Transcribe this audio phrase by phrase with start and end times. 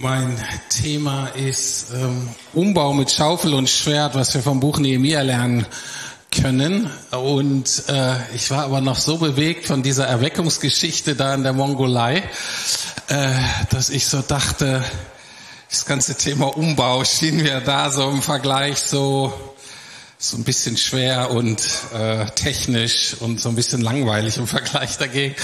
[0.00, 0.38] Mein
[0.70, 5.66] Thema ist ähm, Umbau mit Schaufel und Schwert, was wir vom Buch Nehemiah lernen
[6.30, 6.90] können.
[7.10, 12.22] Und äh, ich war aber noch so bewegt von dieser Erweckungsgeschichte da in der Mongolei,
[13.08, 13.34] äh,
[13.70, 14.84] dass ich so dachte,
[15.68, 19.32] das ganze Thema Umbau schien mir da so im Vergleich so
[20.20, 21.62] so ein bisschen schwer und
[21.94, 25.36] äh, technisch und so ein bisschen langweilig im Vergleich dagegen,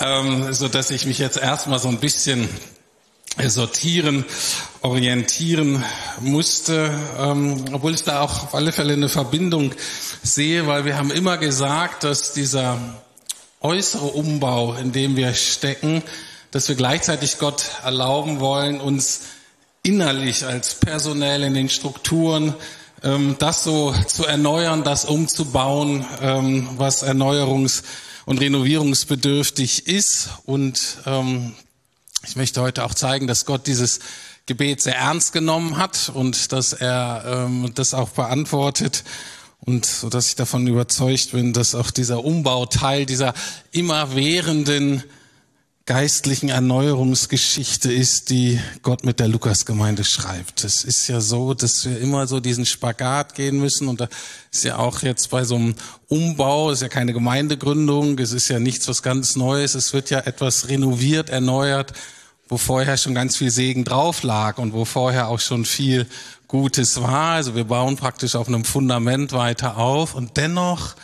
[0.00, 2.48] ähm, so dass ich mich jetzt erstmal so ein bisschen
[3.46, 4.24] sortieren,
[4.80, 5.84] orientieren
[6.20, 9.74] musste, ähm, obwohl ich da auch auf alle Fälle eine Verbindung
[10.22, 12.78] sehe, weil wir haben immer gesagt, dass dieser
[13.60, 16.02] äußere Umbau, in dem wir stecken,
[16.52, 19.20] dass wir gleichzeitig Gott erlauben wollen, uns
[19.82, 22.54] innerlich als personell in den Strukturen
[23.38, 27.82] das so zu erneuern, das umzubauen, ähm, was erneuerungs-
[28.24, 30.30] und renovierungsbedürftig ist.
[30.44, 31.54] Und ähm,
[32.26, 34.00] ich möchte heute auch zeigen, dass Gott dieses
[34.46, 39.04] Gebet sehr ernst genommen hat und dass er ähm, das auch beantwortet.
[39.60, 43.34] Und so dass ich davon überzeugt bin, dass auch dieser Umbau Teil dieser
[43.72, 45.02] immerwährenden
[45.86, 50.64] geistlichen Erneuerungsgeschichte ist, die Gott mit der Lukasgemeinde schreibt.
[50.64, 54.08] Es ist ja so, dass wir immer so diesen Spagat gehen müssen und da
[54.50, 55.76] ist ja auch jetzt bei so einem
[56.08, 60.18] Umbau, ist ja keine Gemeindegründung, es ist ja nichts was ganz Neues, es wird ja
[60.18, 61.92] etwas renoviert, erneuert,
[62.48, 66.08] wo vorher schon ganz viel Segen drauf lag und wo vorher auch schon viel
[66.48, 67.34] Gutes war.
[67.34, 70.96] Also wir bauen praktisch auf einem Fundament weiter auf und dennoch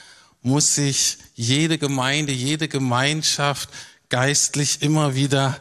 [0.43, 3.69] muss sich jede Gemeinde, jede Gemeinschaft
[4.13, 5.57] geistlich immer wieder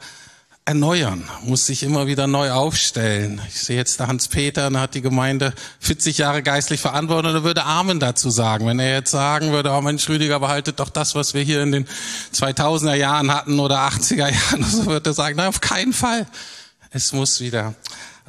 [0.66, 3.40] erneuern, muss sich immer wieder neu aufstellen.
[3.48, 7.44] Ich sehe jetzt da Hans-Peter, der hat die Gemeinde 40 Jahre geistlich verantwortet und er
[7.46, 8.68] würde Amen dazu sagen.
[8.68, 11.72] Wenn er jetzt sagen würde, oh Mensch, Rüdiger, behaltet doch das, was wir hier in
[11.72, 11.88] den
[12.34, 14.18] 2000er Jahren hatten oder 80er
[14.52, 16.28] Jahren, so würde er sagen, nein, auf keinen Fall.
[16.90, 17.74] Es muss wieder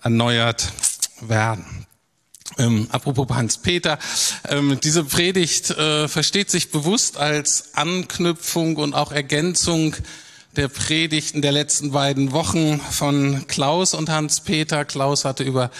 [0.04, 0.72] erneuert
[1.20, 1.84] werden.
[2.58, 3.98] Ähm, apropos Hans-Peter,
[4.48, 9.96] ähm, diese Predigt äh, versteht sich bewusst als Anknüpfung und auch Ergänzung
[10.56, 14.84] der Predigten der letzten beiden Wochen von Klaus und Hans-Peter.
[14.84, 15.70] Klaus hatte über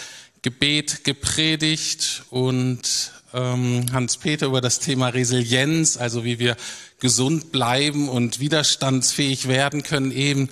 [0.41, 6.57] Gebet gepredigt und ähm, Hans-Peter über das Thema Resilienz, also wie wir
[7.01, 10.49] gesund bleiben und widerstandsfähig werden können, eben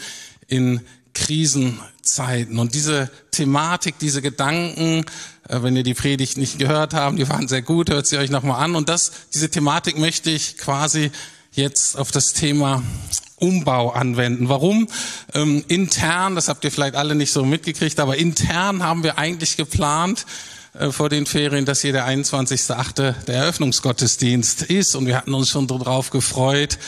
[0.48, 0.80] in
[1.14, 2.58] Krisenzeiten.
[2.58, 5.04] Und diese Thematik, diese Gedanken,
[5.48, 8.30] äh, wenn ihr die Predigt nicht gehört habt, die waren sehr gut, hört sie euch
[8.30, 8.74] nochmal an.
[8.74, 11.10] Und das, diese Thematik möchte ich quasi
[11.52, 12.82] jetzt auf das Thema
[13.36, 14.48] Umbau anwenden.
[14.48, 14.86] Warum?
[15.34, 19.56] Ähm, intern, das habt ihr vielleicht alle nicht so mitgekriegt, aber intern haben wir eigentlich
[19.56, 20.26] geplant
[20.78, 23.24] äh, vor den Ferien, dass hier der 21.8.
[23.26, 26.78] der Eröffnungsgottesdienst ist und wir hatten uns schon darauf gefreut.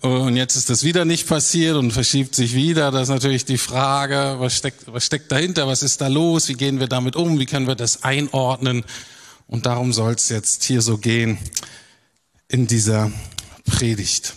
[0.00, 2.90] Und jetzt ist das wieder nicht passiert und verschiebt sich wieder.
[2.90, 6.54] Das ist natürlich die Frage, was steckt, was steckt dahinter, was ist da los, wie
[6.54, 8.84] gehen wir damit um, wie können wir das einordnen.
[9.48, 11.38] Und darum soll es jetzt hier so gehen
[12.48, 13.10] in dieser
[13.64, 14.34] Predigt.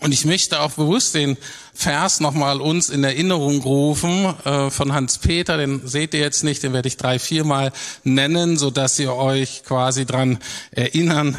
[0.00, 1.36] Und ich möchte auch bewusst den
[1.74, 6.62] Vers nochmal uns in Erinnerung rufen äh, von Hans Peter, den seht ihr jetzt nicht,
[6.62, 7.70] den werde ich drei, viermal
[8.02, 10.38] nennen, so dass ihr euch quasi dran
[10.70, 11.36] erinnern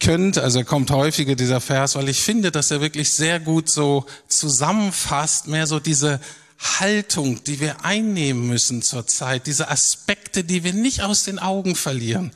[0.00, 0.38] könnt.
[0.38, 5.48] Also kommt häufiger dieser Vers, weil ich finde, dass er wirklich sehr gut so zusammenfasst,
[5.48, 6.20] mehr so diese
[6.58, 12.32] Haltung, die wir einnehmen müssen zurzeit, diese Aspekte, die wir nicht aus den Augen verlieren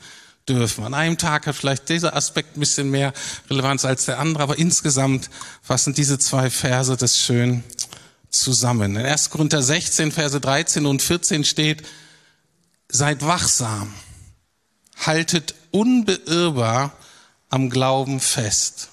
[0.47, 0.83] dürfen.
[0.83, 3.13] An einem Tag hat vielleicht dieser Aspekt ein bisschen mehr
[3.49, 5.29] Relevanz als der andere, aber insgesamt
[5.61, 7.63] fassen diese zwei Verse das schön
[8.29, 8.95] zusammen.
[8.95, 9.29] In 1.
[9.29, 11.83] Korinther 16, Verse 13 und 14 steht,
[12.89, 13.93] seid wachsam,
[14.97, 16.95] haltet unbeirrbar
[17.53, 18.89] am Glauben fest.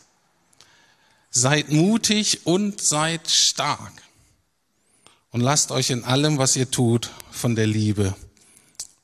[1.30, 3.92] Seid mutig und seid stark.
[5.30, 8.14] Und lasst euch in allem, was ihr tut, von der Liebe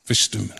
[0.06, 0.52] bestimmen.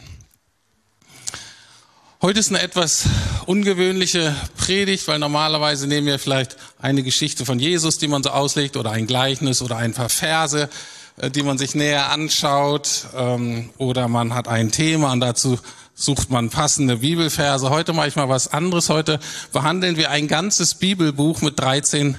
[2.23, 3.05] Heute ist eine etwas
[3.45, 8.79] ungewöhnliche Predigt, weil normalerweise nehmen wir vielleicht eine Geschichte von Jesus, die man so auslegt,
[8.79, 10.71] oder ein Gleichnis oder ein paar Verse,
[11.19, 15.59] äh, die man sich näher anschaut, ähm, oder man hat ein Thema und dazu
[15.99, 17.71] sucht man passende Bibelverse.
[17.71, 18.91] Heute mache ich mal was anderes.
[18.91, 19.19] Heute
[19.53, 22.17] behandeln wir ein ganzes Bibelbuch mit 13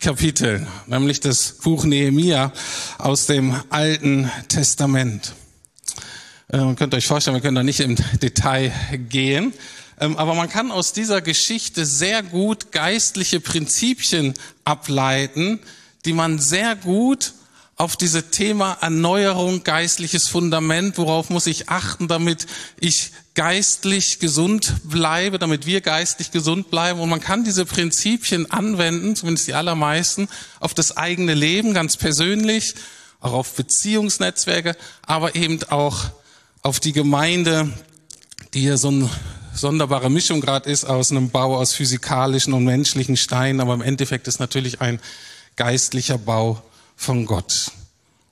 [0.00, 2.52] Kapiteln, nämlich das Buch Nehemia
[2.96, 5.34] aus dem Alten Testament.
[6.50, 8.72] Man äh, könnt euch vorstellen, wir können da nicht im Detail
[9.10, 9.52] gehen.
[10.00, 14.32] Ähm, aber man kann aus dieser Geschichte sehr gut geistliche Prinzipien
[14.64, 15.60] ableiten,
[16.06, 17.34] die man sehr gut
[17.78, 22.48] auf diese Thema Erneuerung, geistliches Fundament, worauf muss ich achten, damit
[22.80, 26.98] ich geistlich gesund bleibe, damit wir geistlich gesund bleiben.
[26.98, 30.28] Und man kann diese Prinzipien anwenden, zumindest die allermeisten,
[30.58, 32.74] auf das eigene Leben, ganz persönlich,
[33.20, 36.10] auch auf Beziehungsnetzwerke, aber eben auch
[36.62, 37.70] auf die Gemeinde,
[38.54, 39.08] die ja so eine
[39.54, 44.26] sonderbare Mischung gerade ist aus einem Bau aus physikalischen und menschlichen Steinen, aber im Endeffekt
[44.26, 44.98] ist natürlich ein
[45.54, 46.60] geistlicher Bau
[46.98, 47.70] von Gott.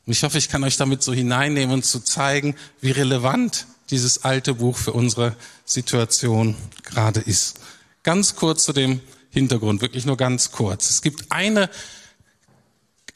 [0.05, 4.25] Und ich hoffe, ich kann euch damit so hineinnehmen und zu zeigen, wie relevant dieses
[4.25, 7.61] alte Buch für unsere Situation gerade ist.
[8.03, 10.91] Ganz kurz zu dem Hintergrund, wirklich nur ganz kurz.
[10.91, 11.71] Es gibt eine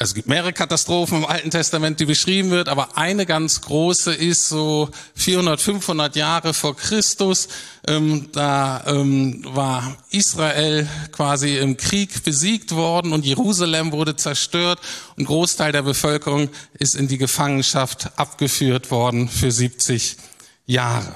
[0.02, 4.49] es gibt mehrere Katastrophen im Alten Testament, die beschrieben wird, aber eine ganz große ist
[4.49, 7.49] so 400, 500 Jahre vor Christus.
[7.87, 14.81] Ähm, da ähm, war Israel quasi im Krieg besiegt worden und Jerusalem wurde zerstört
[15.19, 16.49] und Großteil der Bevölkerung
[16.79, 20.17] ist in die Gefangenschaft abgeführt worden für 70
[20.64, 21.14] Jahre.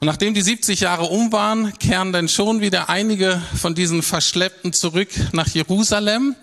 [0.00, 4.74] Und nachdem die 70 Jahre um waren, kehren dann schon wieder einige von diesen Verschleppten
[4.74, 6.36] zurück nach Jerusalem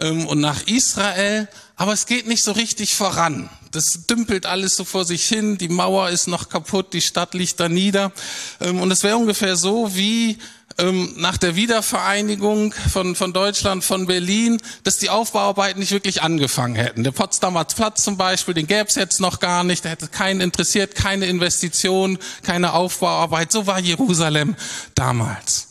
[0.00, 3.48] ähm, und nach Israel, aber es geht nicht so richtig voran.
[3.72, 7.60] Das dümpelt alles so vor sich hin, die Mauer ist noch kaputt, die Stadt liegt
[7.60, 8.12] da nieder.
[8.60, 10.38] Ähm, und es wäre ungefähr so wie
[10.78, 16.74] ähm, nach der Wiedervereinigung von, von Deutschland, von Berlin, dass die Aufbauarbeiten nicht wirklich angefangen
[16.74, 17.04] hätten.
[17.04, 20.40] Der Potsdamer Platz zum Beispiel, den gäbe es jetzt noch gar nicht, der hätte keinen
[20.40, 23.52] interessiert, keine Investition, keine Aufbauarbeit.
[23.52, 24.56] So war Jerusalem
[24.94, 25.69] damals.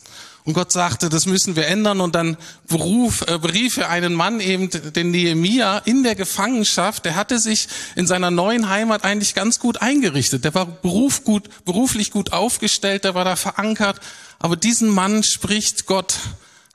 [0.50, 2.00] Und Gott sagte, das müssen wir ändern.
[2.00, 2.36] Und dann
[2.66, 7.04] beruf, äh, berief er einen Mann, eben den Nehemia, in der Gefangenschaft.
[7.04, 10.44] Der hatte sich in seiner neuen Heimat eigentlich ganz gut eingerichtet.
[10.44, 14.00] Der war beruf gut, beruflich gut aufgestellt, der war da verankert.
[14.40, 16.16] Aber diesen Mann spricht Gott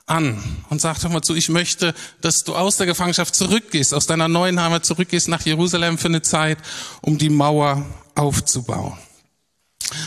[0.06, 4.28] an und sagt mal zu, ich möchte, dass du aus der Gefangenschaft zurückgehst, aus deiner
[4.28, 6.56] neuen Heimat zurückgehst nach Jerusalem für eine Zeit,
[7.02, 7.84] um die Mauer
[8.14, 8.96] aufzubauen.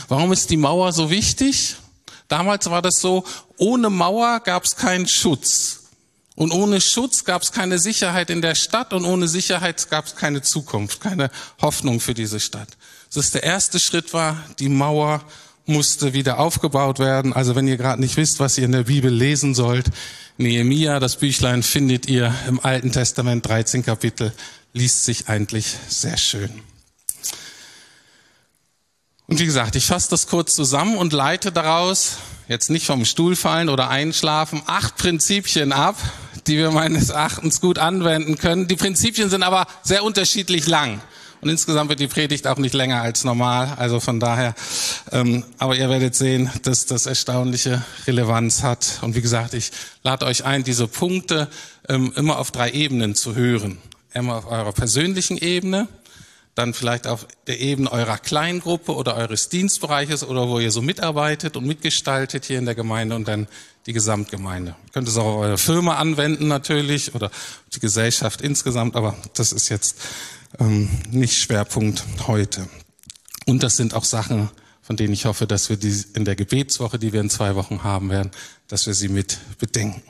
[0.08, 1.76] Warum ist die Mauer so wichtig?
[2.30, 3.26] Damals war das so,
[3.58, 5.80] ohne Mauer gab es keinen Schutz.
[6.36, 10.16] Und ohne Schutz gab es keine Sicherheit in der Stadt und ohne Sicherheit gab es
[10.16, 11.32] keine Zukunft, keine
[11.62, 12.70] Hoffnung für diese Stadt.
[13.14, 15.22] Das ist der erste Schritt war, die Mauer
[15.66, 17.34] musste wieder aufgebaut werden.
[17.34, 19.88] Also wenn ihr gerade nicht wisst, was ihr in der Bibel lesen sollt,
[20.38, 24.32] Nehemia, das Büchlein findet ihr im Alten Testament, 13 Kapitel,
[24.72, 26.62] liest sich eigentlich sehr schön.
[29.30, 32.18] Und wie gesagt, ich fasse das kurz zusammen und leite daraus,
[32.48, 35.98] jetzt nicht vom Stuhl fallen oder einschlafen, acht Prinzipien ab,
[36.48, 38.68] die wir meines Erachtens gut anwenden können.
[38.68, 41.00] Die Prinzipien sind aber sehr unterschiedlich lang.
[41.42, 43.76] Und insgesamt wird die Predigt auch nicht länger als normal.
[43.78, 44.56] Also von daher,
[45.12, 48.98] ähm, aber ihr werdet sehen, dass das erstaunliche Relevanz hat.
[49.04, 49.72] Und wie gesagt, ich
[50.04, 51.48] lade euch ein, diese Punkte
[51.88, 53.78] ähm, immer auf drei Ebenen zu hören.
[54.12, 55.88] Immer auf eurer persönlichen Ebene,
[56.60, 61.56] dann vielleicht auf der Ebene eurer Kleingruppe oder eures Dienstbereiches oder wo ihr so mitarbeitet
[61.56, 63.48] und mitgestaltet hier in der Gemeinde und dann
[63.86, 64.76] die Gesamtgemeinde.
[64.86, 67.32] Ihr könnt es auch auf eure Firma anwenden natürlich oder
[67.74, 70.02] die Gesellschaft insgesamt, aber das ist jetzt
[70.60, 72.68] ähm, nicht Schwerpunkt heute.
[73.46, 74.50] Und das sind auch Sachen,
[74.82, 77.84] von denen ich hoffe, dass wir die in der Gebetswoche, die wir in zwei Wochen
[77.84, 78.32] haben werden,
[78.68, 80.04] dass wir sie mit bedenken.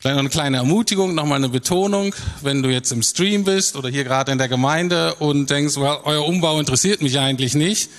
[0.00, 2.14] Vielleicht noch eine kleine Ermutigung, nochmal eine Betonung.
[2.40, 5.98] Wenn du jetzt im Stream bist oder hier gerade in der Gemeinde und denkst, well,
[6.04, 7.90] euer Umbau interessiert mich eigentlich nicht,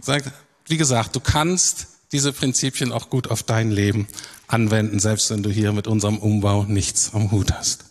[0.00, 0.32] sag,
[0.66, 4.08] wie gesagt, du kannst diese Prinzipien auch gut auf dein Leben
[4.46, 7.84] anwenden, selbst wenn du hier mit unserem Umbau nichts am Hut hast.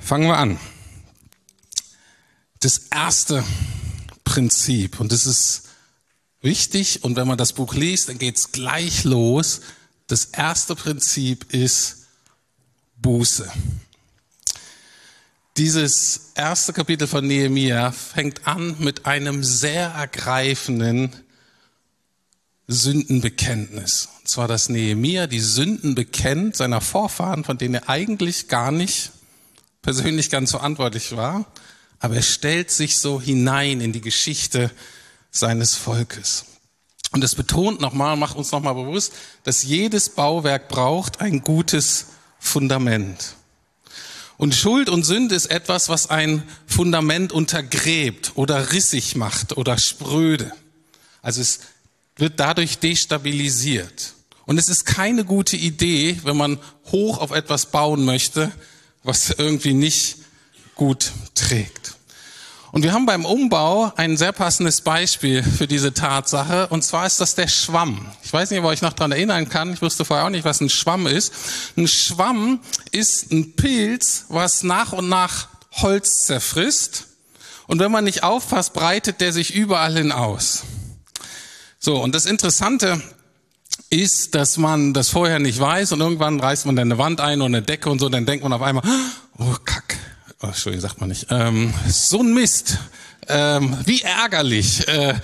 [0.00, 0.58] Fangen wir an.
[2.58, 3.44] Das erste
[4.24, 5.63] Prinzip, und das ist
[6.44, 9.62] wichtig und wenn man das Buch liest, dann geht's gleich los.
[10.06, 12.06] Das erste Prinzip ist
[12.96, 13.50] Buße.
[15.56, 21.14] Dieses erste Kapitel von Nehemia fängt an mit einem sehr ergreifenden
[22.66, 24.08] Sündenbekenntnis.
[24.18, 29.12] Und zwar, dass Nehemia die Sünden bekennt seiner Vorfahren, von denen er eigentlich gar nicht
[29.82, 31.46] persönlich ganz verantwortlich war,
[32.00, 34.70] aber er stellt sich so hinein in die Geschichte
[35.34, 36.46] seines Volkes.
[37.10, 39.12] Und es betont nochmal, macht uns nochmal bewusst,
[39.42, 42.06] dass jedes Bauwerk braucht ein gutes
[42.38, 43.36] Fundament.
[44.36, 50.52] Und Schuld und Sünde ist etwas, was ein Fundament untergräbt oder rissig macht oder spröde.
[51.22, 51.60] Also es
[52.16, 54.14] wird dadurch destabilisiert.
[54.46, 58.52] Und es ist keine gute Idee, wenn man hoch auf etwas bauen möchte,
[59.02, 60.18] was irgendwie nicht
[60.74, 61.93] gut trägt.
[62.74, 66.66] Und wir haben beim Umbau ein sehr passendes Beispiel für diese Tatsache.
[66.66, 68.04] Und zwar ist das der Schwamm.
[68.24, 69.72] Ich weiß nicht, ob ihr euch noch daran erinnern kann.
[69.72, 71.32] Ich wusste vorher auch nicht, was ein Schwamm ist.
[71.76, 72.58] Ein Schwamm
[72.90, 77.06] ist ein Pilz, was nach und nach Holz zerfrisst.
[77.68, 80.64] Und wenn man nicht aufpasst, breitet der sich überall hin aus.
[81.78, 83.00] So, und das Interessante
[83.88, 87.40] ist, dass man das vorher nicht weiß und irgendwann reißt man dann eine Wand ein
[87.40, 88.82] und eine Decke und so, dann denkt man auf einmal,
[89.38, 89.96] oh Kack,
[90.42, 92.78] oh, Entschuldigung, sagt man nicht, ähm, so ein Mist,
[93.28, 94.86] ähm, wie ärgerlich.
[94.88, 95.14] Äh,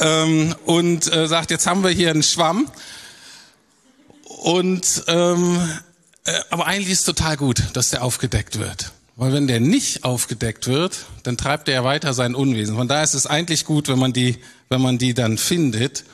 [0.00, 2.70] ähm, und äh, sagt, jetzt haben wir hier einen Schwamm.
[4.24, 5.60] Und ähm,
[6.24, 8.92] äh, aber eigentlich ist total gut, dass der aufgedeckt wird.
[9.16, 12.76] Weil wenn der nicht aufgedeckt wird, dann treibt er ja weiter sein Unwesen.
[12.76, 16.04] Von daher ist es eigentlich gut, wenn man die, wenn man die dann findet.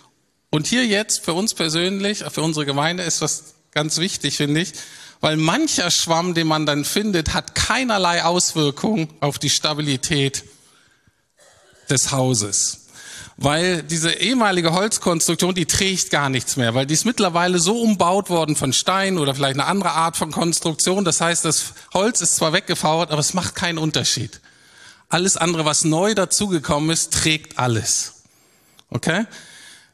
[0.50, 4.72] Und hier jetzt für uns persönlich, für unsere Gemeinde ist was ganz wichtig, finde ich
[5.20, 10.44] weil mancher Schwamm, den man dann findet, hat keinerlei Auswirkung auf die Stabilität
[11.90, 12.86] des Hauses.
[13.36, 18.28] Weil diese ehemalige Holzkonstruktion, die trägt gar nichts mehr, weil die ist mittlerweile so umbaut
[18.28, 21.04] worden von Stein oder vielleicht eine andere Art von Konstruktion.
[21.04, 24.40] Das heißt, das Holz ist zwar weggefauert, aber es macht keinen Unterschied.
[25.08, 28.24] Alles andere, was neu dazugekommen ist, trägt alles.
[28.90, 29.24] Okay?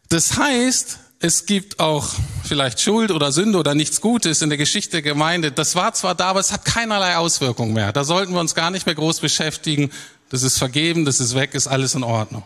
[0.08, 2.08] Das heißt, es gibt auch
[2.44, 5.50] vielleicht Schuld oder Sünde oder nichts Gutes in der Geschichte der Gemeinde.
[5.50, 7.92] Das war zwar da, aber es hat keinerlei Auswirkung mehr.
[7.92, 9.90] Da sollten wir uns gar nicht mehr groß beschäftigen.
[10.30, 12.44] Das ist vergeben, das ist weg, ist alles in Ordnung.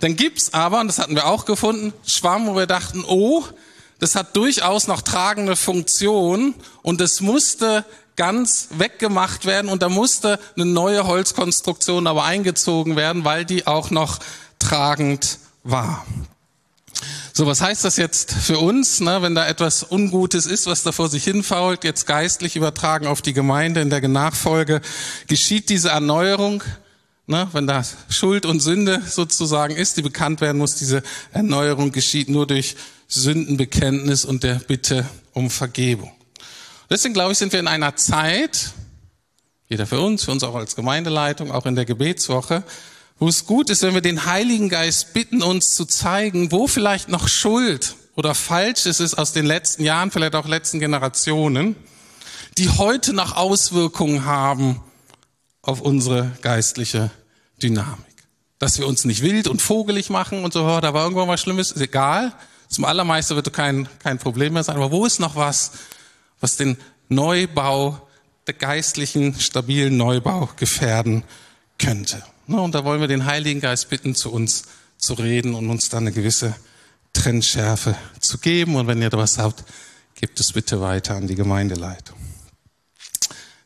[0.00, 3.44] Dann gibt's aber, und das hatten wir auch gefunden, Schwamm, wo wir dachten, oh,
[4.00, 7.84] das hat durchaus noch tragende Funktion und es musste
[8.16, 13.90] ganz weggemacht werden und da musste eine neue Holzkonstruktion aber eingezogen werden, weil die auch
[13.90, 14.18] noch
[14.58, 16.04] tragend war.
[17.38, 20.90] So, was heißt das jetzt für uns, ne, wenn da etwas Ungutes ist, was da
[20.90, 24.80] vor sich hinfault, jetzt geistlich übertragen auf die Gemeinde in der Nachfolge,
[25.28, 26.64] geschieht diese Erneuerung,
[27.28, 32.28] ne, wenn da Schuld und Sünde sozusagen ist, die bekannt werden muss, diese Erneuerung geschieht
[32.28, 32.74] nur durch
[33.06, 36.10] Sündenbekenntnis und der Bitte um Vergebung.
[36.90, 38.72] Deswegen glaube ich, sind wir in einer Zeit,
[39.68, 42.64] jeder für uns, für uns auch als Gemeindeleitung, auch in der Gebetswoche,
[43.18, 47.08] wo es gut ist, wenn wir den Heiligen Geist bitten, uns zu zeigen, wo vielleicht
[47.08, 51.76] noch Schuld oder Falsches ist aus den letzten Jahren, vielleicht auch letzten Generationen,
[52.58, 54.80] die heute noch Auswirkungen haben
[55.62, 57.10] auf unsere geistliche
[57.62, 57.98] Dynamik.
[58.58, 61.40] Dass wir uns nicht wild und vogelig machen und so, oh, da war irgendwann was
[61.40, 62.32] Schlimmes, ist egal.
[62.68, 64.76] Zum allermeisten wird kein, kein Problem mehr sein.
[64.76, 65.72] Aber wo ist noch was,
[66.40, 66.76] was den
[67.08, 68.00] Neubau,
[68.46, 71.24] der geistlichen, stabilen Neubau gefährden
[71.78, 72.22] könnte?
[72.56, 74.64] Und da wollen wir den Heiligen Geist bitten, zu uns
[74.96, 76.54] zu reden und uns dann eine gewisse
[77.12, 78.76] Trennschärfe zu geben.
[78.76, 79.64] Und wenn ihr da was habt,
[80.14, 82.16] gebt es bitte weiter an die Gemeindeleitung.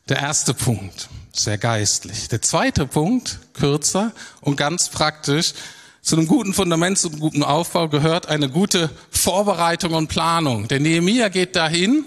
[0.08, 2.28] Der erste Punkt, sehr geistlich.
[2.28, 5.54] Der zweite Punkt, kürzer und ganz praktisch.
[6.02, 10.66] Zu einem guten Fundament, zu einem guten Aufbau gehört eine gute Vorbereitung und Planung.
[10.66, 12.04] Der Nehemiah geht dahin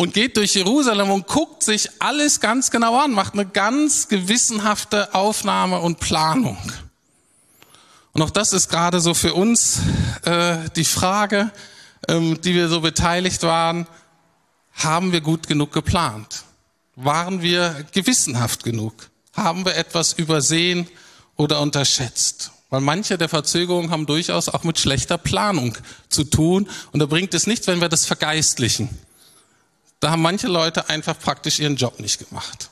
[0.00, 5.14] und geht durch Jerusalem und guckt sich alles ganz genau an, macht eine ganz gewissenhafte
[5.14, 6.56] Aufnahme und Planung.
[8.12, 9.80] Und auch das ist gerade so für uns
[10.24, 11.50] äh, die Frage,
[12.08, 13.86] ähm, die wir so beteiligt waren,
[14.72, 16.44] haben wir gut genug geplant?
[16.96, 19.10] Waren wir gewissenhaft genug?
[19.36, 20.88] Haben wir etwas übersehen
[21.36, 22.52] oder unterschätzt?
[22.70, 25.76] Weil manche der Verzögerungen haben durchaus auch mit schlechter Planung
[26.08, 26.70] zu tun.
[26.90, 28.88] Und da bringt es nichts, wenn wir das vergeistlichen.
[30.00, 32.70] Da haben manche Leute einfach praktisch ihren Job nicht gemacht.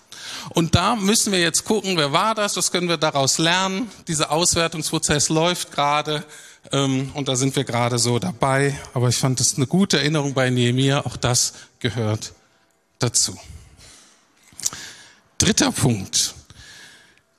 [0.50, 3.90] Und da müssen wir jetzt gucken, wer war das, was können wir daraus lernen.
[4.06, 6.24] Dieser Auswertungsprozess läuft gerade
[6.72, 8.78] ähm, und da sind wir gerade so dabei.
[8.94, 12.32] Aber ich fand das eine gute Erinnerung bei Nehemiah, auch das gehört
[12.98, 13.38] dazu.
[15.36, 16.34] Dritter Punkt.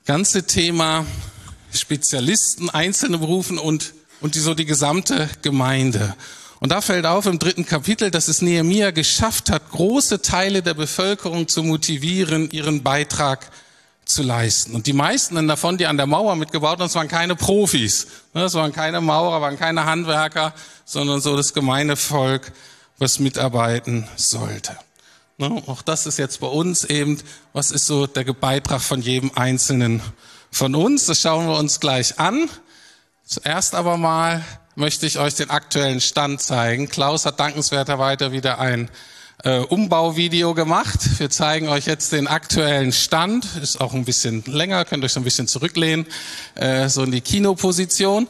[0.05, 1.05] Ganze Thema
[1.73, 6.15] Spezialisten, einzelne Berufen und, und die, so die gesamte Gemeinde.
[6.59, 10.73] Und da fällt auf im dritten Kapitel, dass es Nehemia geschafft hat, große Teile der
[10.73, 13.49] Bevölkerung zu motivieren, ihren Beitrag
[14.03, 14.75] zu leisten.
[14.75, 18.07] Und die meisten davon, die an der Mauer mitgebaut haben, das waren keine Profis.
[18.33, 22.51] Das waren keine Maurer, waren keine Handwerker, sondern so das gemeine Volk,
[22.97, 24.77] was mitarbeiten sollte.
[25.39, 27.17] Auch das ist jetzt bei uns eben,
[27.53, 30.01] was ist so der Beitrag von jedem Einzelnen
[30.51, 31.05] von uns?
[31.05, 32.49] Das schauen wir uns gleich an.
[33.23, 34.43] Zuerst aber mal,
[34.79, 36.87] möchte ich euch den aktuellen Stand zeigen.
[36.87, 38.89] Klaus hat dankenswerterweise wieder ein
[39.43, 41.19] äh, Umbauvideo gemacht.
[41.19, 43.45] Wir zeigen euch jetzt den aktuellen Stand.
[43.61, 46.05] Ist auch ein bisschen länger, könnt euch so ein bisschen zurücklehnen,
[46.55, 48.29] äh, so in die Kinoposition.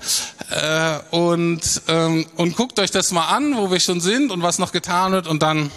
[0.50, 4.58] Äh, und, ähm, und guckt euch das mal an, wo wir schon sind und was
[4.58, 5.28] noch getan wird.
[5.28, 5.70] Und dann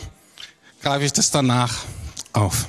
[0.80, 1.84] greife ich das danach
[2.32, 2.66] auf.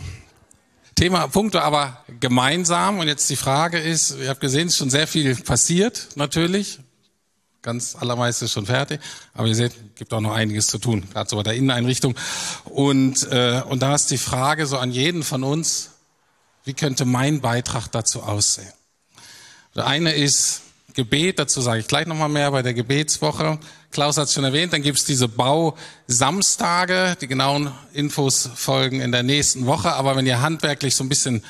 [0.96, 3.00] Thema, Punkte aber gemeinsam.
[3.00, 6.80] Und jetzt die Frage ist, ihr habt gesehen, es ist schon sehr viel passiert, natürlich.
[7.63, 9.00] Ganz allermeiste ist schon fertig.
[9.34, 12.13] Aber ihr seht, gibt auch noch einiges zu tun, gerade so bei der Inneneinrichtung.
[12.65, 15.91] Und, äh, und da ist die Frage so an jeden von uns,
[16.65, 18.72] wie könnte mein Beitrag dazu aussehen?
[19.75, 20.62] Der eine ist
[20.93, 23.58] Gebet, dazu sage ich gleich nochmal mehr bei der Gebetswoche.
[23.91, 27.15] Klaus hat es schon erwähnt, dann gibt es diese Bausamstage.
[27.22, 29.93] Die genauen Infos folgen in der nächsten Woche.
[29.93, 31.43] Aber wenn ihr handwerklich so ein bisschen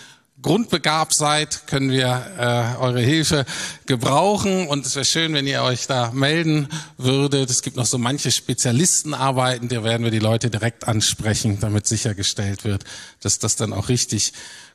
[0.44, 3.46] grundbegabt seid, können wir äh, eure Hilfe
[3.88, 4.68] gebrauchen.
[4.68, 7.50] Und es wäre schön, wenn ihr euch da melden würdet.
[7.50, 12.64] Es gibt noch so manche Spezialistenarbeiten, da werden wir die Leute direkt ansprechen, damit sichergestellt
[12.64, 12.84] wird,
[13.22, 14.34] dass das dann auch richtig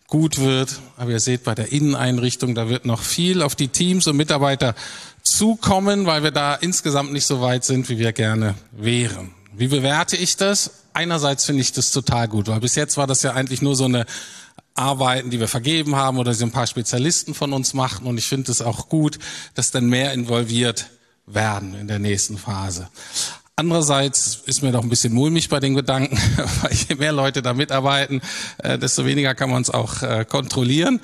[0.08, 0.80] gut wird.
[0.96, 4.74] Aber ihr seht bei der Inneneinrichtung, da wird noch viel auf die Teams und Mitarbeiter
[5.22, 9.34] zukommen, weil wir da insgesamt nicht so weit sind, wie wir gerne wären.
[9.54, 10.70] Wie bewerte ich das?
[10.94, 13.84] Einerseits finde ich das total gut, weil bis jetzt war das ja eigentlich nur so
[13.84, 14.06] eine
[14.78, 18.06] Arbeiten, die wir vergeben haben oder sie ein paar Spezialisten von uns machten.
[18.06, 19.18] Und ich finde es auch gut,
[19.54, 20.88] dass dann mehr involviert
[21.26, 22.88] werden in der nächsten Phase.
[23.56, 26.16] Andererseits ist mir doch ein bisschen mulmig bei den Gedanken,
[26.62, 28.20] weil je mehr Leute da mitarbeiten,
[28.58, 31.00] äh, desto weniger kann man es auch äh, kontrollieren.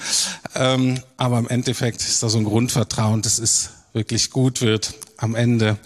[0.55, 5.35] Ähm, aber im Endeffekt ist da so ein Grundvertrauen, dass es wirklich gut wird am
[5.35, 5.79] Ende.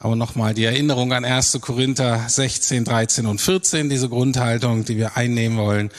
[0.00, 1.58] Aber nochmal die Erinnerung an 1.
[1.60, 5.90] Korinther 16, 13 und 14, diese Grundhaltung, die wir einnehmen wollen.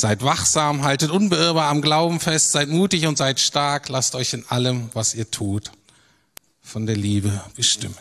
[0.00, 4.46] Seid wachsam, haltet unbeirrbar am Glauben fest, seid mutig und seid stark, lasst euch in
[4.48, 5.72] allem, was ihr tut,
[6.62, 7.98] von der Liebe bestimmen.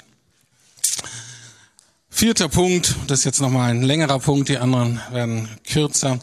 [2.09, 6.21] Vierter Punkt, das ist jetzt nochmal ein längerer Punkt, die anderen werden kürzer.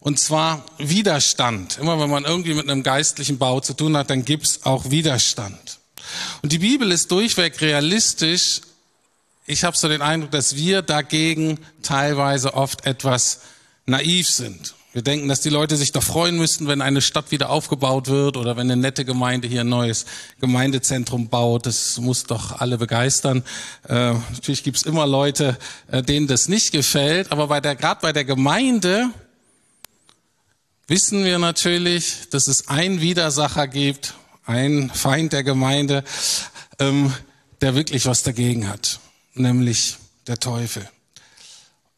[0.00, 1.76] Und zwar Widerstand.
[1.76, 5.78] Immer wenn man irgendwie mit einem geistlichen Bau zu tun hat, dann gibt's auch Widerstand.
[6.40, 8.62] Und die Bibel ist durchweg realistisch.
[9.44, 13.40] Ich habe so den Eindruck, dass wir dagegen teilweise oft etwas
[13.84, 14.74] naiv sind.
[14.98, 18.36] Wir denken, dass die Leute sich doch freuen müssten, wenn eine Stadt wieder aufgebaut wird
[18.36, 20.06] oder wenn eine nette Gemeinde hier ein neues
[20.40, 21.66] Gemeindezentrum baut.
[21.66, 23.44] Das muss doch alle begeistern.
[23.88, 28.12] Äh, natürlich gibt's immer Leute, äh, denen das nicht gefällt, aber bei der, gerade bei
[28.12, 29.10] der Gemeinde
[30.88, 34.14] wissen wir natürlich, dass es einen Widersacher gibt,
[34.46, 36.02] einen Feind der Gemeinde,
[36.80, 37.14] ähm,
[37.60, 38.98] der wirklich was dagegen hat,
[39.34, 40.88] nämlich der Teufel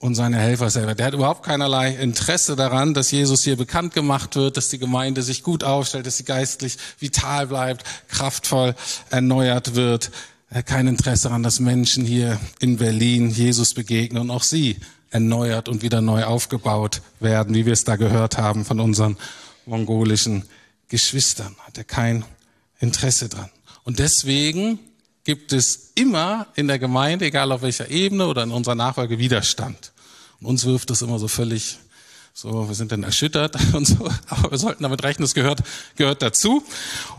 [0.00, 0.94] und seine Helfer selber.
[0.94, 5.22] Der hat überhaupt keinerlei Interesse daran, dass Jesus hier bekannt gemacht wird, dass die Gemeinde
[5.22, 8.74] sich gut aufstellt, dass sie geistlich vital bleibt, kraftvoll
[9.10, 10.10] erneuert wird.
[10.48, 14.78] Er hat kein Interesse daran, dass Menschen hier in Berlin Jesus begegnen und auch sie
[15.10, 19.18] erneuert und wieder neu aufgebaut werden, wie wir es da gehört haben von unseren
[19.66, 20.44] mongolischen
[20.88, 21.54] Geschwistern.
[21.66, 22.24] Hat er kein
[22.78, 23.50] Interesse dran.
[23.84, 24.78] Und deswegen
[25.24, 29.92] gibt es immer in der Gemeinde, egal auf welcher Ebene oder in unserer Nachfolge, Widerstand.
[30.42, 31.78] Uns wirft das immer so völlig
[32.32, 35.60] so, wir sind dann erschüttert und so, aber wir sollten damit rechnen, es gehört,
[35.96, 36.64] gehört dazu.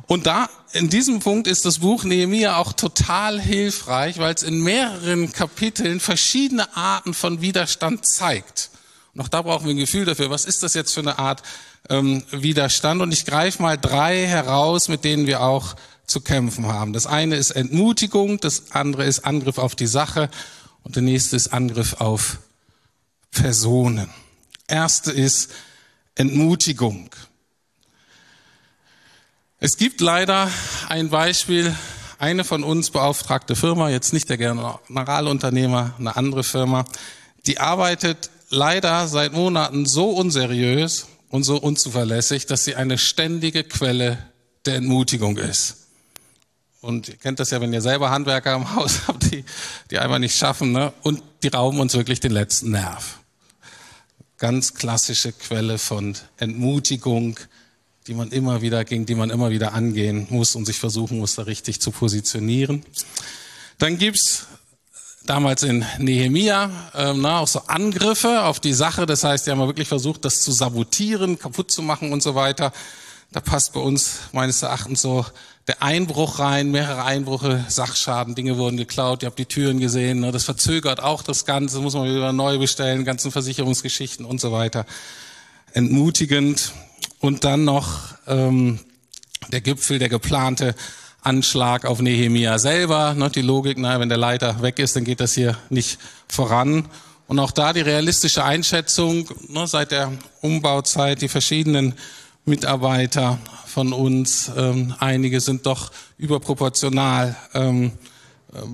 [0.07, 4.62] Und da, in diesem Punkt ist das Buch Nehemiah auch total hilfreich, weil es in
[4.62, 8.69] mehreren Kapiteln verschiedene Arten von Widerstand zeigt.
[9.13, 11.43] Und auch da brauchen wir ein Gefühl dafür, was ist das jetzt für eine Art
[11.89, 13.01] ähm, Widerstand?
[13.01, 15.75] Und ich greife mal drei heraus, mit denen wir auch
[16.07, 16.93] zu kämpfen haben.
[16.93, 20.29] Das eine ist Entmutigung, das andere ist Angriff auf die Sache
[20.84, 22.39] und der nächste ist Angriff auf
[23.31, 24.09] Personen.
[24.67, 25.51] Erste ist
[26.15, 27.09] Entmutigung.
[29.59, 30.49] Es gibt leider
[30.89, 31.75] ein Beispiel,
[32.19, 36.85] eine von uns beauftragte Firma, jetzt nicht der Generalunternehmer, eine andere Firma,
[37.45, 44.17] die arbeitet leider seit Monaten so unseriös und so unzuverlässig, dass sie eine ständige Quelle
[44.65, 45.80] der Entmutigung ist.
[46.81, 49.45] Und ihr kennt das ja, wenn ihr selber Handwerker im Haus habt, die,
[49.89, 50.91] die einfach nicht schaffen, ne?
[51.03, 53.19] und die rauben uns wirklich den letzten Nerv.
[54.37, 57.39] Ganz klassische Quelle von Entmutigung,
[58.07, 61.35] die man immer wieder, gegen die man immer wieder angehen muss und sich versuchen muss,
[61.35, 62.83] da richtig zu positionieren.
[63.77, 64.47] Dann gibt's
[65.23, 69.05] damals in Nehemia ähm, na, auch so Angriffe auf die Sache.
[69.05, 72.73] Das heißt, die haben wirklich versucht, das zu sabotieren, kaputt zu machen und so weiter.
[73.31, 75.25] Da passt bei uns meines Erachtens so
[75.71, 80.34] der Einbruch rein, mehrere Einbrüche, Sachschaden, Dinge wurden geklaut, ihr habt die Türen gesehen, ne?
[80.34, 84.86] das verzögert auch das Ganze, muss man wieder neu bestellen, ganzen Versicherungsgeschichten und so weiter.
[85.71, 86.73] Entmutigend.
[87.21, 88.79] Und dann noch ähm,
[89.53, 90.75] der Gipfel, der geplante
[91.21, 93.13] Anschlag auf Nehemia selber.
[93.13, 93.29] Ne?
[93.29, 96.89] Die Logik, na, wenn der Leiter weg ist, dann geht das hier nicht voran.
[97.27, 101.93] Und auch da die realistische Einschätzung, ne, seit der Umbauzeit, die verschiedenen
[102.45, 107.91] Mitarbeiter von uns, ähm, einige sind doch überproportional ähm,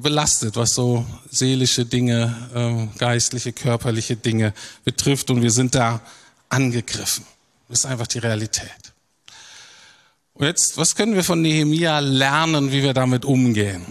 [0.02, 4.54] belastet, was so seelische Dinge, ähm, geistliche, körperliche Dinge
[4.84, 5.30] betrifft.
[5.30, 6.02] Und wir sind da
[6.50, 7.26] angegriffen.
[7.70, 8.94] Das ist einfach die Realität.
[10.34, 13.86] Und jetzt, was können wir von Nehemia lernen, wie wir damit umgehen?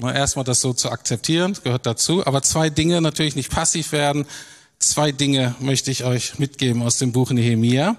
[0.00, 2.26] Erstmal das so zu akzeptieren, gehört dazu.
[2.26, 4.26] Aber zwei Dinge natürlich nicht passiv werden.
[4.80, 7.96] Zwei Dinge möchte ich euch mitgeben aus dem Buch Nehemia.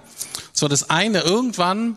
[0.52, 1.96] So das eine, irgendwann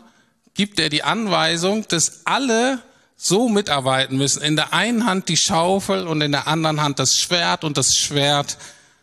[0.53, 2.79] gibt er die Anweisung, dass alle
[3.17, 4.43] so mitarbeiten müssen.
[4.43, 7.97] In der einen Hand die Schaufel und in der anderen Hand das Schwert und das
[7.97, 8.59] Schwert.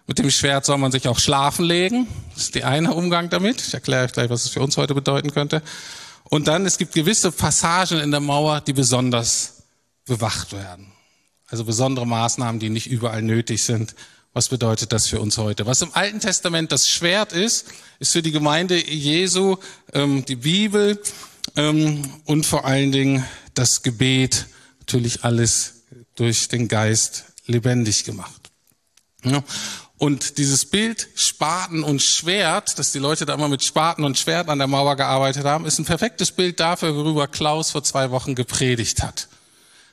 [0.07, 2.07] Mit dem Schwert soll man sich auch schlafen legen.
[2.35, 3.61] Das ist der eine Umgang damit.
[3.61, 5.63] Ich erkläre euch gleich, was es für uns heute bedeuten könnte.
[6.23, 9.65] Und dann, es gibt gewisse Passagen in der Mauer, die besonders
[10.07, 10.93] bewacht werden.
[11.49, 13.97] Also besondere Maßnahmen, die nicht überall nötig sind.
[14.35, 15.67] Was bedeutet das für uns heute?
[15.67, 17.67] Was im Alten Testament das Schwert ist,
[17.99, 19.57] ist für die Gemeinde Jesu
[19.93, 21.01] ähm, die Bibel
[21.57, 24.47] ähm, und vor allen Dingen das Gebet.
[24.81, 25.83] Natürlich alles
[26.15, 28.51] durch den Geist lebendig gemacht.
[29.23, 29.45] Ja.
[29.99, 34.49] Und dieses Bild Spaten und Schwert, dass die Leute da immer mit Spaten und Schwert
[34.49, 38.35] an der Mauer gearbeitet haben, ist ein perfektes Bild dafür, worüber Klaus vor zwei Wochen
[38.35, 39.29] gepredigt hat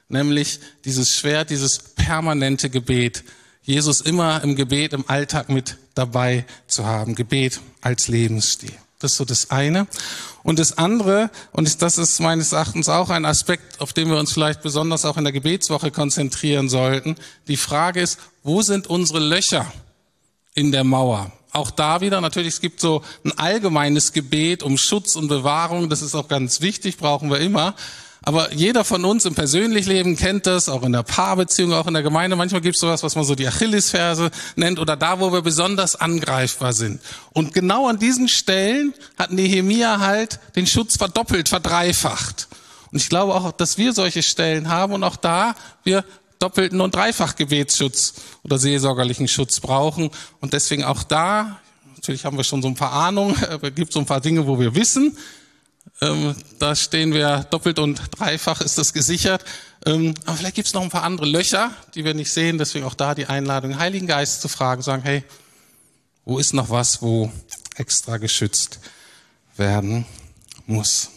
[0.10, 3.24] nämlich dieses Schwert, dieses permanente Gebet.
[3.62, 7.16] Jesus immer im Gebet, im Alltag mit dabei zu haben.
[7.16, 8.74] Gebet als Lebensstil.
[9.00, 9.88] Das ist so das eine.
[10.44, 14.34] Und das andere, und das ist meines Erachtens auch ein Aspekt, auf den wir uns
[14.34, 17.16] vielleicht besonders auch in der Gebetswoche konzentrieren sollten.
[17.48, 19.72] Die Frage ist, wo sind unsere Löcher
[20.54, 21.32] in der Mauer?
[21.52, 25.90] Auch da wieder, natürlich, es gibt so ein allgemeines Gebet um Schutz und Bewahrung.
[25.90, 27.76] Das ist auch ganz wichtig, brauchen wir immer.
[28.22, 31.94] Aber jeder von uns im persönlichen Leben kennt das, auch in der Paarbeziehung, auch in
[31.94, 32.36] der Gemeinde.
[32.36, 35.96] Manchmal gibt es sowas, was man so die Achillesferse nennt oder da, wo wir besonders
[35.96, 37.02] angreifbar sind.
[37.32, 42.50] Und genau an diesen Stellen hat Nehemia halt den Schutz verdoppelt, verdreifacht.
[42.92, 46.04] Und ich glaube auch, dass wir solche Stellen haben und auch da wir
[46.40, 50.10] doppelten und dreifach Gebetsschutz oder seelsorgerlichen Schutz brauchen.
[50.40, 51.60] Und deswegen auch da,
[51.96, 54.60] natürlich haben wir schon so ein paar Ahnungen, es gibt so ein paar Dinge, wo
[54.60, 55.18] wir wissen,
[56.02, 59.44] ähm, da stehen wir doppelt und dreifach ist das gesichert.
[59.86, 62.58] Ähm, aber vielleicht gibt es noch ein paar andere Löcher, die wir nicht sehen.
[62.58, 65.24] Deswegen auch da die Einladung, Heiligen Geist zu fragen, sagen, hey,
[66.26, 67.32] wo ist noch was, wo
[67.76, 68.80] extra geschützt
[69.58, 70.06] werden
[70.66, 71.10] muss?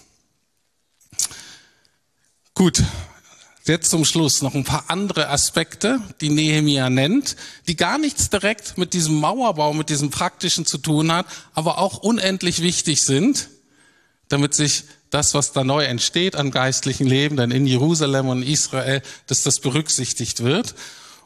[2.55, 2.83] Gut,
[3.65, 7.37] jetzt zum Schluss noch ein paar andere Aspekte, die Nehemia nennt,
[7.69, 11.99] die gar nichts direkt mit diesem Mauerbau, mit diesem praktischen zu tun hat, aber auch
[11.99, 13.49] unendlich wichtig sind
[14.33, 19.03] damit sich das, was da neu entsteht an geistlichen Leben, dann in Jerusalem und Israel,
[19.27, 20.75] dass das berücksichtigt wird.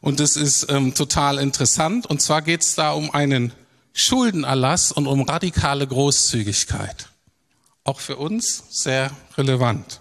[0.01, 2.07] Und das ist ähm, total interessant.
[2.07, 3.53] Und zwar geht es da um einen
[3.93, 7.09] Schuldenerlass und um radikale Großzügigkeit.
[7.85, 10.01] Auch für uns sehr relevant.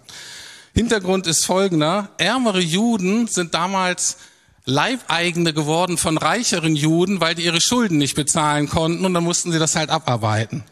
[0.73, 2.09] Hintergrund ist folgender.
[2.17, 4.17] Ärmere Juden sind damals
[4.65, 9.51] Leibeigene geworden von reicheren Juden, weil die ihre Schulden nicht bezahlen konnten und dann mussten
[9.51, 10.63] sie das halt abarbeiten.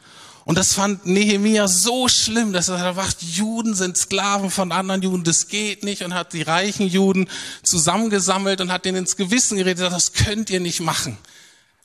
[0.46, 5.24] Und das fand Nehemia so schlimm, dass er sagt, Juden sind Sklaven von anderen Juden,
[5.24, 7.30] das geht nicht und hat die reichen Juden
[7.64, 11.18] zusammengesammelt und hat denen ins Gewissen geredet, das könnt ihr nicht machen.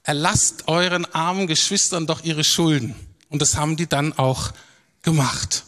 [0.02, 2.96] Erlasst euren armen Geschwistern doch ihre Schulden.
[3.28, 4.52] Und das haben die dann auch
[5.02, 5.64] gemacht.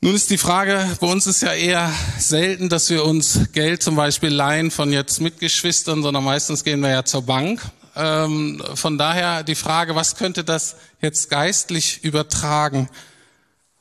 [0.00, 3.96] Nun ist die Frage, bei uns ist ja eher selten, dass wir uns Geld zum
[3.96, 7.62] Beispiel leihen von jetzt Mitgeschwistern, sondern meistens gehen wir ja zur Bank.
[7.96, 12.88] Ähm, von daher die Frage, was könnte das jetzt geistlich übertragen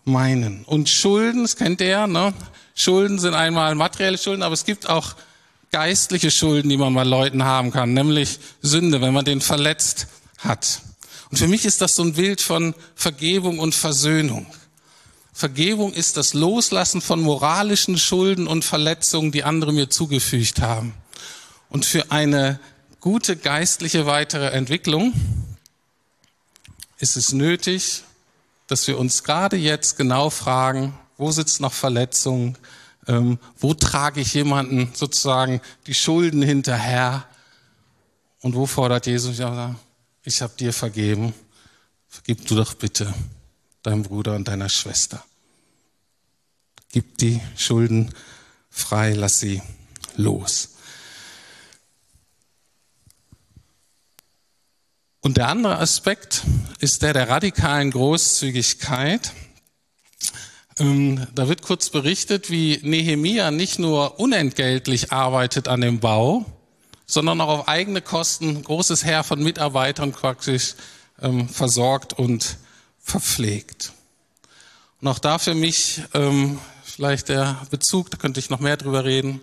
[0.04, 0.64] meinen?
[0.66, 2.34] Und Schulden, das kennt ihr, ne?
[2.76, 5.16] Schulden sind einmal materielle Schulden, aber es gibt auch
[5.72, 10.82] geistliche Schulden, die man bei Leuten haben kann, nämlich Sünde, wenn man den verletzt hat.
[11.32, 14.46] Und für mich ist das so ein Bild von Vergebung und Versöhnung.
[15.34, 20.94] Vergebung ist das Loslassen von moralischen Schulden und Verletzungen, die andere mir zugefügt haben.
[21.70, 22.60] Und für eine
[23.04, 25.14] gute geistliche weitere Entwicklung
[27.00, 28.04] ist es nötig,
[28.68, 32.58] dass wir uns gerade jetzt genau fragen, wo sitzt noch Verletzung,
[33.08, 37.28] ähm, wo trage ich jemanden sozusagen die Schulden hinterher
[38.40, 39.34] und wo fordert Jesus,
[40.24, 41.34] ich habe dir vergeben,
[42.08, 43.14] vergib du doch bitte
[43.82, 45.22] deinem Bruder und deiner Schwester.
[46.94, 48.14] Gib die Schulden
[48.70, 49.62] frei, lass sie
[50.16, 50.73] los.
[55.24, 56.44] Und der andere Aspekt
[56.80, 59.32] ist der der radikalen Großzügigkeit.
[60.80, 66.46] Ähm, da wird kurz berichtet, wie Nehemia nicht nur unentgeltlich arbeitet an dem Bau,
[67.06, 70.76] sondern auch auf eigene Kosten großes Heer von Mitarbeitern praktisch
[71.22, 72.58] ähm, versorgt und
[73.00, 73.94] verpflegt.
[75.00, 79.06] Und auch da für mich ähm, vielleicht der Bezug, da könnte ich noch mehr drüber
[79.06, 79.40] reden,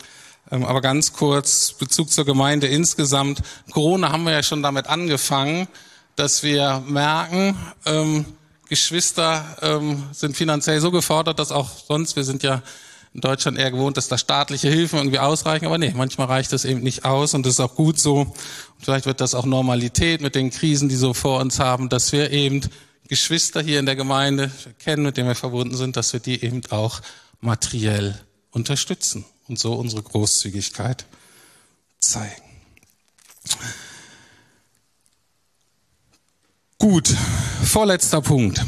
[0.50, 3.40] aber ganz kurz, Bezug zur Gemeinde insgesamt.
[3.70, 5.68] Corona haben wir ja schon damit angefangen,
[6.16, 8.24] dass wir merken, ähm,
[8.68, 12.62] Geschwister ähm, sind finanziell so gefordert, dass auch sonst, wir sind ja
[13.14, 16.64] in Deutschland eher gewohnt, dass da staatliche Hilfen irgendwie ausreichen, aber nee, manchmal reicht das
[16.64, 18.20] eben nicht aus und das ist auch gut so.
[18.20, 18.34] Und
[18.78, 22.30] vielleicht wird das auch Normalität mit den Krisen, die so vor uns haben, dass wir
[22.30, 22.60] eben
[23.08, 26.60] Geschwister hier in der Gemeinde kennen, mit denen wir verbunden sind, dass wir die eben
[26.70, 27.00] auch
[27.40, 28.20] materiell
[28.52, 31.04] unterstützen und so unsere Großzügigkeit
[31.98, 32.42] zeigen.
[36.78, 37.12] Gut,
[37.64, 38.64] vorletzter Punkt.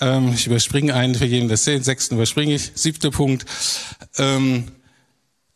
[0.00, 2.70] Ähm, ich überspringe einen für jeden, das den sechsten überspringe ich.
[2.76, 3.44] Siebter Punkt.
[4.18, 4.70] Ähm,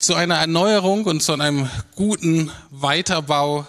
[0.00, 3.66] zu einer Erneuerung und zu einem guten Weiterbau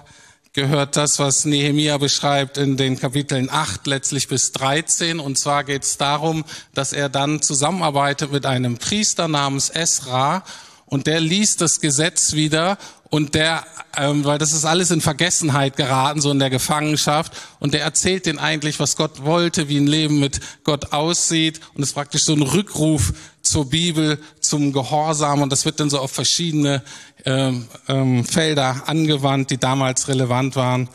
[0.54, 5.20] gehört das, was Nehemia beschreibt in den Kapiteln 8 letztlich bis 13.
[5.20, 10.44] Und zwar geht es darum, dass er dann zusammenarbeitet mit einem Priester namens Esra
[10.86, 12.78] und der liest das Gesetz wieder
[13.10, 13.66] und der,
[13.98, 18.26] ähm, weil das ist alles in Vergessenheit geraten, so in der Gefangenschaft, und der erzählt
[18.26, 22.24] den eigentlich, was Gott wollte, wie ein Leben mit Gott aussieht, und es ist praktisch
[22.24, 26.84] so ein Rückruf zur Bibel, zum Gehorsam, und das wird dann so auf verschiedene
[27.26, 30.90] ähm, ähm, Felder angewandt, die damals relevant waren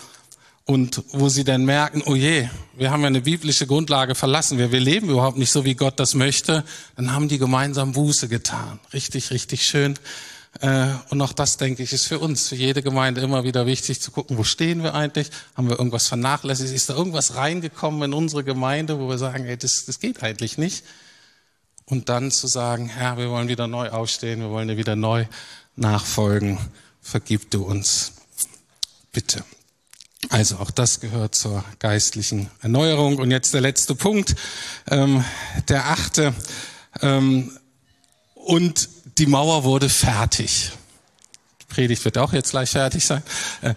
[0.65, 4.71] und wo sie dann merken, oh je, wir haben ja eine biblische Grundlage verlassen, wir,
[4.73, 6.65] wir leben überhaupt nicht so, wie Gott das möchte,
[6.97, 8.79] dann haben die gemeinsam Buße getan.
[8.93, 9.99] Richtig, richtig schön.
[10.61, 14.01] Äh, und auch das, denke ich, ist für uns, für jede Gemeinde immer wieder wichtig
[14.01, 15.31] zu gucken, wo stehen wir eigentlich?
[15.57, 16.73] Haben wir irgendwas vernachlässigt?
[16.73, 20.59] Ist da irgendwas reingekommen in unsere Gemeinde, wo wir sagen, ey, das, das geht eigentlich
[20.59, 20.85] nicht?
[21.85, 25.27] Und dann zu sagen, Herr, wir wollen wieder neu aufstehen, wir wollen dir wieder neu
[25.77, 26.59] nachfolgen.
[27.01, 28.13] Vergib du uns.
[29.13, 29.45] Bitte.
[30.29, 33.19] Also auch das gehört zur geistlichen Erneuerung.
[33.19, 34.37] Und jetzt der letzte Punkt,
[34.91, 35.25] ähm,
[35.69, 36.35] der achte.
[37.01, 37.51] Ähm,
[38.35, 40.73] und die Mauer wurde fertig.
[41.63, 43.23] Die Predigt wird auch jetzt gleich fertig sein.
[43.63, 43.75] Äh,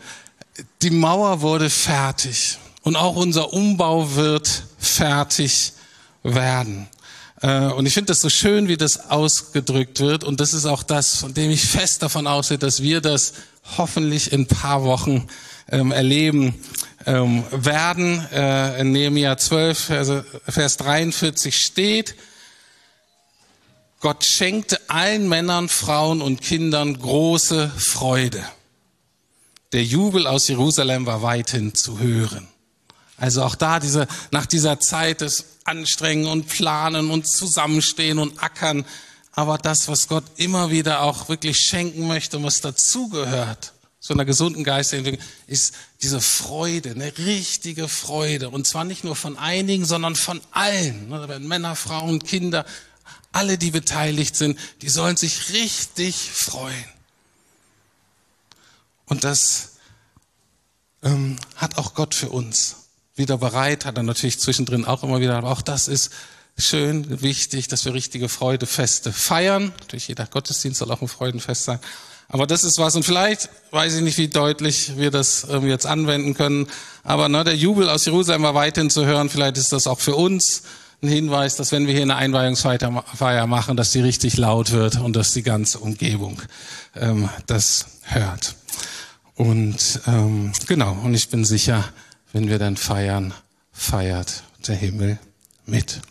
[0.81, 2.57] die Mauer wurde fertig.
[2.81, 5.73] Und auch unser Umbau wird fertig
[6.23, 6.87] werden.
[7.41, 10.25] Äh, und ich finde das so schön, wie das ausgedrückt wird.
[10.25, 13.33] Und das ist auch das, von dem ich fest davon ausgehe, dass wir das
[13.77, 15.27] hoffentlich in paar Wochen
[15.69, 16.55] ähm, erleben
[17.05, 18.25] ähm, werden.
[18.31, 22.15] Äh, in Nehemiah 12, also Vers 43 steht,
[23.99, 28.43] Gott schenkte allen Männern, Frauen und Kindern große Freude.
[29.71, 32.47] Der Jubel aus Jerusalem war weithin zu hören.
[33.17, 38.85] Also auch da diese, nach dieser Zeit des Anstrengen und Planen und Zusammenstehen und Ackern,
[39.31, 43.73] aber das, was Gott immer wieder auch wirklich schenken möchte und was dazugehört,
[44.03, 48.49] zu einer gesunden Geistentwicklung, ist diese Freude, eine richtige Freude.
[48.49, 51.07] Und zwar nicht nur von einigen, sondern von allen.
[51.07, 52.65] Ne, Männer, Frauen, Kinder,
[53.31, 56.83] alle, die beteiligt sind, die sollen sich richtig freuen.
[59.05, 59.77] Und das
[61.01, 62.75] ähm, hat auch Gott für uns
[63.15, 66.11] wieder bereit, hat er natürlich zwischendrin auch immer wieder, aber auch das ist
[66.57, 69.71] schön, wichtig, dass wir richtige Freudefeste feiern.
[69.79, 71.79] Natürlich jeder Gottesdienst soll auch ein Freudenfest sein.
[72.27, 75.85] Aber das ist was, und vielleicht weiß ich nicht, wie deutlich wir das ähm, jetzt
[75.85, 76.67] anwenden können,
[77.03, 80.15] aber ne, der Jubel aus Jerusalem war weiterhin zu hören, vielleicht ist das auch für
[80.15, 80.63] uns
[81.03, 85.15] ein Hinweis, dass wenn wir hier eine Einweihungsfeier machen, dass die richtig laut wird und
[85.15, 86.41] dass die ganze Umgebung
[86.95, 88.55] ähm, das hört.
[89.35, 91.83] Und ähm, genau, und ich bin sicher,
[92.31, 93.33] wenn wir dann feiern,
[93.71, 95.19] feiert der Himmel
[95.65, 96.01] mit.